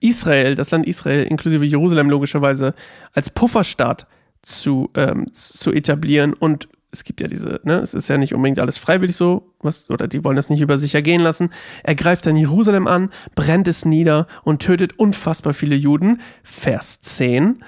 Israel, 0.01 0.55
das 0.55 0.71
Land 0.71 0.87
Israel 0.87 1.25
inklusive 1.25 1.65
Jerusalem 1.65 2.09
logischerweise 2.11 2.75
als 3.13 3.31
Pufferstaat 3.31 4.07
zu, 4.43 4.91
ähm, 4.95 5.31
zu 5.33 5.73
etablieren 5.73 6.35
und 6.35 6.69
es 6.91 7.05
gibt 7.05 7.21
ja 7.21 7.29
diese, 7.29 7.61
ne, 7.65 7.81
es 7.81 7.95
ist 7.95 8.09
ja 8.09 8.17
nicht 8.17 8.35
unbedingt 8.35 8.59
alles 8.59 8.79
freiwillig 8.79 9.17
so, 9.17 9.55
was, 9.61 9.91
oder 9.91 10.09
die 10.09 10.25
wollen 10.25 10.37
das 10.37 10.51
nicht 10.51 10.61
über 10.61 10.79
sich 10.79 10.95
ergehen 10.95 11.21
lassen. 11.21 11.51
Er 11.83 11.95
greift 11.95 12.27
dann 12.27 12.37
Jerusalem 12.37 12.87
an, 12.87 13.11
brennt 13.35 13.69
es 13.69 13.85
nieder 13.85 14.27
und 14.43 14.63
tötet 14.63 14.99
unfassbar 14.99 15.53
viele 15.53 15.77
Juden. 15.77 16.21
Vers 16.43 17.01
10. 17.01 17.63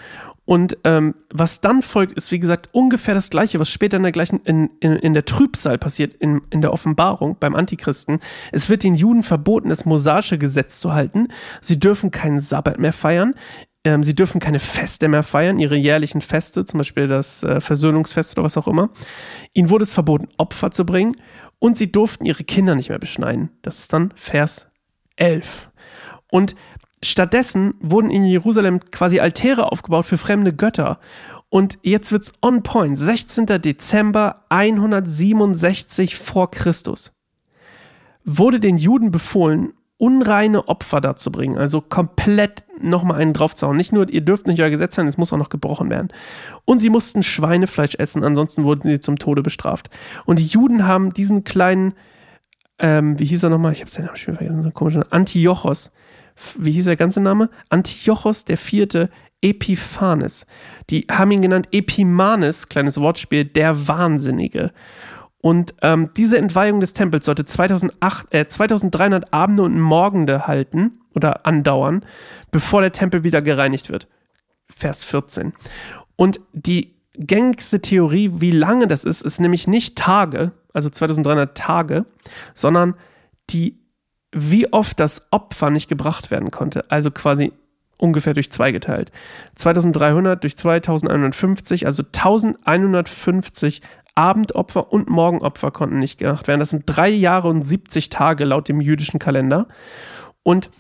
Und 0.51 0.79
ähm, 0.83 1.15
was 1.33 1.61
dann 1.61 1.81
folgt, 1.81 2.15
ist 2.15 2.33
wie 2.33 2.41
gesagt 2.41 2.71
ungefähr 2.73 3.15
das 3.15 3.31
gleiche, 3.31 3.61
was 3.61 3.71
später 3.71 3.99
in 3.99 4.03
der 4.03 4.11
gleichen, 4.11 4.41
in, 4.43 4.71
in, 4.81 4.97
in 4.97 5.15
der 5.15 5.25
Trübsal 5.25 5.79
passiert, 5.79 6.15
in, 6.15 6.41
in 6.51 6.61
der 6.61 6.73
Offenbarung 6.73 7.37
beim 7.39 7.55
Antichristen. 7.55 8.19
Es 8.51 8.69
wird 8.69 8.83
den 8.83 8.97
Juden 8.97 9.23
verboten, 9.23 9.69
das 9.69 9.85
mosaische 9.85 10.39
Gesetz 10.39 10.81
zu 10.81 10.93
halten. 10.93 11.29
Sie 11.61 11.79
dürfen 11.79 12.11
keinen 12.11 12.41
Sabbat 12.41 12.81
mehr 12.81 12.93
feiern. 12.93 13.35
Ähm, 13.85 14.05
sie 14.05 14.15
dürfen 14.15 14.41
keine 14.41 14.61
Feste 14.61 15.09
mehr 15.09 15.23
feiern, 15.23 15.59
ihre 15.59 15.77
jährlichen 15.77 16.21
Feste, 16.21 16.65
zum 16.65 16.79
Beispiel 16.79 17.09
das 17.09 17.43
äh, 17.43 17.61
Versöhnungsfest 17.61 18.33
oder 18.33 18.45
was 18.45 18.59
auch 18.59 18.69
immer. 18.69 18.91
Ihnen 19.55 19.71
wurde 19.71 19.85
es 19.85 19.93
verboten, 19.93 20.29
Opfer 20.37 20.71
zu 20.71 20.85
bringen 20.85 21.17
und 21.59 21.79
sie 21.79 21.91
durften 21.91 22.27
ihre 22.27 22.45
Kinder 22.45 22.75
nicht 22.75 22.91
mehr 22.91 22.99
beschneiden. 22.99 23.51
Das 23.63 23.79
ist 23.79 23.93
dann 23.93 24.13
Vers 24.17 24.69
11. 25.17 25.71
Und 26.31 26.55
stattdessen 27.03 27.75
wurden 27.81 28.11
in 28.11 28.25
Jerusalem 28.25 28.81
quasi 28.91 29.21
Altäre 29.21 29.73
aufgebaut 29.73 30.07
für 30.07 30.19
fremde 30.19 30.55
Götter. 30.55 31.01
Und 31.49 31.79
jetzt 31.83 32.13
wird's 32.13 32.33
on 32.43 32.63
point. 32.63 32.99
16. 32.99 33.47
Dezember 33.47 34.45
167 34.51 36.17
vor 36.17 36.51
Christus 36.51 37.13
wurde 38.25 38.61
den 38.61 38.77
Juden 38.77 39.11
befohlen, 39.11 39.73
unreine 39.97 40.69
Opfer 40.69 41.01
dazu 41.01 41.31
bringen. 41.31 41.59
Also 41.59 41.81
komplett 41.81 42.65
nochmal 42.83 43.21
einen 43.21 43.33
draufzuhauen. 43.33 43.77
Nicht 43.77 43.93
nur, 43.93 44.09
ihr 44.09 44.21
dürft 44.21 44.47
nicht 44.47 44.61
euer 44.61 44.71
Gesetz 44.71 44.95
sein, 44.95 45.07
es 45.07 45.19
muss 45.19 45.33
auch 45.33 45.39
noch 45.39 45.49
gebrochen 45.49 45.91
werden. 45.91 46.09
Und 46.65 46.79
sie 46.79 46.91
mussten 46.91 47.23
Schweinefleisch 47.23 47.95
essen, 47.97 48.25
ansonsten 48.25 48.65
wurden 48.65 48.89
sie 48.89 49.01
zum 49.01 49.19
Tode 49.19 49.43
bestraft. 49.43 49.91
Und 50.25 50.39
die 50.39 50.47
Juden 50.47 50.87
haben 50.87 51.13
diesen 51.13 51.45
kleinen, 51.45 51.95
ähm, 52.79 53.19
wie 53.19 53.25
hieß 53.25 53.43
er 53.43 53.51
nochmal? 53.51 53.73
Ich 53.73 53.81
habe 53.81 53.91
seinen 53.91 54.07
Namen 54.07 54.17
schon 54.17 54.37
vergessen, 54.37 54.63
so 54.63 54.71
komisch. 54.71 54.99
Antiochos. 55.11 55.93
Wie 56.59 56.73
hieß 56.73 56.87
der 56.87 56.97
ganze 56.97 57.21
Name? 57.21 57.51
Antiochos 57.69 58.45
Vierte 58.57 59.11
Epiphanes. 59.43 60.47
Die 60.91 61.07
haben 61.11 61.31
ihn 61.31 61.43
genannt 61.43 61.69
Epimanes, 61.73 62.69
kleines 62.69 63.01
Wortspiel, 63.01 63.45
der 63.45 63.89
Wahnsinnige. 63.89 64.73
Und 65.43 65.75
ähm, 65.83 66.11
diese 66.17 66.39
Entweihung 66.39 66.81
des 66.81 66.93
Tempels 66.93 67.25
sollte 67.25 67.45
2008, 67.45 68.27
äh, 68.31 68.47
2300 68.47 69.33
Abende 69.33 69.63
und 69.63 69.81
Morgende 69.81 70.47
halten 70.47 71.01
oder 71.15 71.47
andauern, 71.47 72.05
bevor 72.51 72.83
der 72.83 72.93
Tempel 72.93 73.25
wieder 73.25 73.41
gereinigt 73.41 73.91
wird. 73.91 74.07
Vers 74.69 75.05
14. 75.05 75.53
Und 76.17 76.41
die 76.53 76.95
gängigste 77.15 77.81
Theorie, 77.81 78.31
wie 78.35 78.51
lange 78.51 78.87
das 78.87 79.05
ist, 79.05 79.23
ist 79.23 79.41
nämlich 79.41 79.67
nicht 79.67 79.97
Tage, 79.97 80.53
also 80.73 80.91
2300 80.91 81.57
Tage, 81.57 82.05
sondern 82.55 82.95
die, 83.49 83.79
wie 84.33 84.73
oft 84.73 85.01
das 85.01 85.27
Opfer 85.31 85.71
nicht 85.71 85.89
gebracht 85.89 86.31
werden 86.31 86.51
konnte. 86.51 86.91
Also 86.91 87.11
quasi 87.11 87.53
ungefähr 87.97 88.35
durch 88.35 88.51
zwei 88.51 88.73
geteilt. 88.73 89.13
2300 89.57 90.43
durch 90.43 90.57
2150, 90.57 91.87
also 91.87 92.03
1150 92.03 93.83
Abendopfer 94.21 94.93
und 94.93 95.09
Morgenopfer 95.09 95.71
konnten 95.71 95.99
nicht 95.99 96.19
gemacht 96.19 96.47
werden. 96.47 96.61
Das 96.61 96.69
sind 96.69 96.83
drei 96.85 97.09
Jahre 97.09 97.49
und 97.49 97.63
70 97.63 98.11
Tage 98.11 98.45
laut 98.45 98.69
dem 98.69 98.83
jüdischen 98.83 99.19
Kalender. 99.19 99.67
Und 100.43 100.71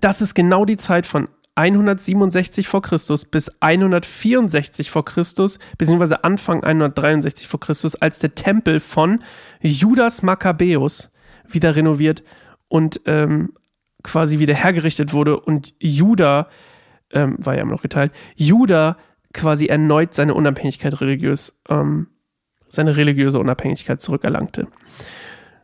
das 0.00 0.20
ist 0.20 0.34
genau 0.34 0.64
die 0.64 0.76
Zeit 0.76 1.06
von 1.06 1.28
167 1.54 2.66
vor 2.66 2.82
Christus 2.82 3.26
bis 3.26 3.48
164 3.60 4.90
vor 4.90 5.04
Christus, 5.04 5.60
beziehungsweise 5.78 6.24
Anfang 6.24 6.64
163 6.64 7.46
vor 7.46 7.60
Christus, 7.60 7.94
als 7.94 8.18
der 8.18 8.34
Tempel 8.34 8.80
von 8.80 9.22
Judas 9.60 10.22
Makkabäus 10.22 11.12
wieder 11.46 11.76
renoviert 11.76 12.24
und 12.66 13.02
ähm, 13.04 13.52
quasi 14.02 14.40
wieder 14.40 14.54
hergerichtet 14.54 15.12
wurde 15.12 15.38
und 15.38 15.74
Juda, 15.78 16.48
ähm, 17.12 17.36
war 17.38 17.54
ja 17.54 17.62
immer 17.62 17.72
noch 17.72 17.82
geteilt, 17.82 18.10
Juda 18.34 18.96
quasi 19.32 19.66
erneut 19.66 20.12
seine 20.12 20.34
Unabhängigkeit 20.34 21.00
religiös 21.00 21.54
ähm, 21.68 22.08
seine 22.72 22.96
religiöse 22.96 23.38
Unabhängigkeit 23.38 24.00
zurückerlangte 24.00 24.66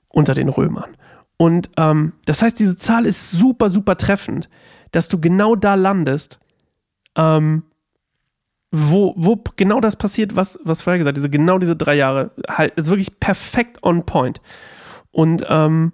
unter 0.08 0.34
den 0.34 0.48
Römern. 0.48 0.96
Und 1.36 1.70
ähm, 1.76 2.12
das 2.24 2.42
heißt, 2.42 2.58
diese 2.58 2.76
Zahl 2.76 3.06
ist 3.06 3.30
super, 3.30 3.70
super 3.70 3.96
treffend, 3.96 4.48
dass 4.90 5.08
du 5.08 5.20
genau 5.20 5.54
da 5.54 5.74
landest, 5.74 6.38
ähm, 7.16 7.62
wo, 8.70 9.14
wo 9.16 9.42
genau 9.56 9.80
das 9.80 9.96
passiert, 9.96 10.36
was, 10.36 10.58
was 10.64 10.82
vorher 10.82 10.98
gesagt, 10.98 11.16
diese, 11.16 11.30
genau 11.30 11.58
diese 11.58 11.76
drei 11.76 11.94
Jahre, 11.94 12.32
halt, 12.48 12.74
ist 12.74 12.88
wirklich 12.88 13.18
perfekt 13.20 13.82
on 13.82 14.04
point. 14.04 14.40
Und 15.10 15.46
ähm, 15.48 15.92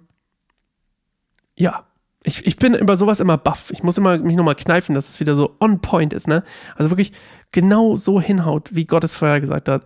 ja, 1.55 1.85
ich, 2.23 2.45
ich 2.45 2.57
bin 2.57 2.73
über 2.73 2.97
sowas 2.97 3.19
immer 3.19 3.37
baff. 3.37 3.69
Ich 3.71 3.83
muss 3.83 3.97
immer 3.97 4.17
mich 4.17 4.35
nochmal 4.35 4.55
kneifen, 4.55 4.95
dass 4.95 5.09
es 5.09 5.19
wieder 5.19 5.35
so 5.35 5.55
on 5.59 5.79
point 5.79 6.11
ist, 6.11 6.27
ne? 6.27 6.43
Also 6.75 6.89
wirklich 6.89 7.13
genau 7.51 7.95
so 7.95 8.19
hinhaut, 8.19 8.75
wie 8.75 8.85
Gott 8.85 9.03
es 9.03 9.15
vorher 9.15 9.39
gesagt 9.39 9.69
hat. 9.69 9.85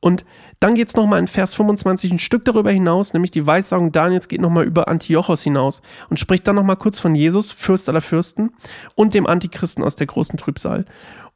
Und 0.00 0.24
dann 0.62 0.76
geht 0.76 0.88
es 0.88 0.94
nochmal 0.94 1.18
in 1.18 1.26
Vers 1.26 1.54
25 1.54 2.12
ein 2.12 2.18
Stück 2.20 2.44
darüber 2.44 2.70
hinaus, 2.70 3.14
nämlich 3.14 3.32
die 3.32 3.44
Weissagung 3.44 3.90
Daniels 3.90 4.28
geht 4.28 4.40
nochmal 4.40 4.64
über 4.64 4.86
Antiochos 4.86 5.42
hinaus 5.42 5.82
und 6.08 6.20
spricht 6.20 6.46
dann 6.46 6.54
nochmal 6.54 6.76
kurz 6.76 7.00
von 7.00 7.16
Jesus, 7.16 7.50
Fürst 7.50 7.88
aller 7.88 8.00
Fürsten, 8.00 8.52
und 8.94 9.14
dem 9.14 9.26
Antichristen 9.26 9.82
aus 9.82 9.96
der 9.96 10.06
großen 10.06 10.36
Trübsal. 10.36 10.84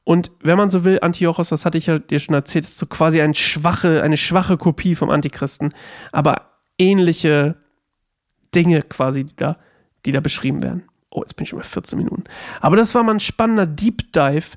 Und 0.04 0.30
wenn 0.40 0.56
man 0.56 0.68
so 0.68 0.85
will, 0.85 1.00
Antiochos, 1.02 1.49
das 1.49 1.64
hatte 1.64 1.76
ich 1.76 1.87
ja 1.87 1.99
dir 1.99 2.21
schon 2.21 2.37
erzählt, 2.37 2.66
ist 2.66 2.78
so 2.78 2.87
quasi 2.87 3.21
eine 3.21 3.35
schwache, 3.35 4.00
eine 4.00 4.16
schwache 4.16 4.56
Kopie 4.56 4.95
vom 4.95 5.11
Antichristen, 5.11 5.75
aber 6.12 6.42
ähnliche 6.78 7.56
Dinge 8.54 8.83
quasi, 8.83 9.25
die 9.25 9.35
da, 9.35 9.56
die 10.04 10.12
da 10.12 10.21
beschrieben 10.21 10.62
werden. 10.62 10.85
Oh, 11.11 11.23
jetzt 11.23 11.35
bin 11.35 11.42
ich 11.42 11.49
schon 11.49 11.59
bei 11.59 11.64
14 11.64 11.99
Minuten. 11.99 12.23
Aber 12.61 12.76
das 12.76 12.95
war 12.95 13.02
mal 13.02 13.14
ein 13.14 13.21
spannender 13.21 13.66
Deep 13.66 14.12
Dive 14.12 14.56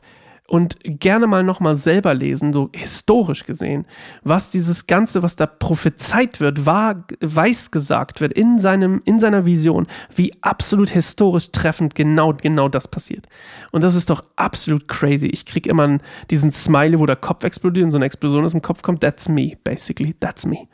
und 0.50 0.78
gerne 0.84 1.28
mal 1.28 1.44
nochmal 1.44 1.76
selber 1.76 2.14
lesen, 2.14 2.54
so 2.54 2.70
historisch 2.74 3.46
gesehen, 3.46 3.86
was 4.24 4.50
dieses 4.50 4.88
Ganze, 4.88 5.22
was 5.22 5.36
da 5.36 5.46
prophezeit 5.46 6.40
wird, 6.40 6.66
wahr, 6.66 7.06
weiß 7.22 7.72
gesagt 7.72 8.20
wird 8.20 8.34
in, 8.34 8.60
seinem, 8.60 9.02
in 9.06 9.20
seiner 9.20 9.46
Vision, 9.46 9.88
wie 10.16 10.34
absolut 10.42 10.90
historisch 10.90 11.52
treffend 11.52 11.94
genau, 11.94 12.34
genau 12.34 12.68
das 12.68 12.88
passiert. 12.88 13.28
Und 13.72 13.84
das 13.84 13.96
ist 13.96 14.10
doch 14.10 14.24
absolut 14.36 14.88
crazy. 14.88 15.28
Ich 15.28 15.46
krieg 15.46 15.68
immer 15.68 16.00
diesen 16.32 16.52
Smiley, 16.52 17.00
wo 17.00 17.06
der 17.06 17.16
Kopf 17.16 17.44
explodiert 17.44 17.86
und 17.86 17.92
so 17.92 17.98
eine 17.98 18.06
Explosion 18.06 18.44
aus 18.44 18.52
dem 18.52 18.62
Kopf 18.62 18.82
kommt. 18.82 19.02
That's 19.02 19.30
me, 19.30 19.54
basically. 19.64 20.16
That's 20.20 20.46
me. 20.46 20.68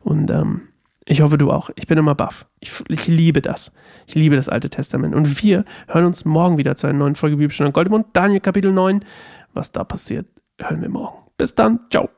Und 0.00 0.30
ähm, 0.30 0.62
ich 1.06 1.20
hoffe, 1.20 1.36
du 1.36 1.50
auch. 1.50 1.70
Ich 1.74 1.86
bin 1.86 1.98
immer 1.98 2.14
baff. 2.14 2.46
Ich, 2.60 2.72
ich, 2.88 3.06
liebe 3.06 3.42
das. 3.42 3.72
Ich 4.06 4.14
liebe 4.14 4.36
das 4.36 4.48
Alte 4.48 4.70
Testament. 4.70 5.14
Und 5.14 5.42
wir 5.42 5.64
hören 5.88 6.06
uns 6.06 6.24
morgen 6.24 6.56
wieder 6.56 6.76
zu 6.76 6.86
einer 6.86 6.98
neuen 6.98 7.14
Folge 7.14 7.36
Bibelstunde 7.36 7.72
Goldemund, 7.72 8.06
Daniel 8.14 8.40
Kapitel 8.40 8.72
9. 8.72 9.04
Was 9.52 9.70
da 9.70 9.84
passiert, 9.84 10.26
hören 10.58 10.80
wir 10.80 10.88
morgen. 10.88 11.18
Bis 11.36 11.54
dann. 11.54 11.80
Ciao. 11.90 12.08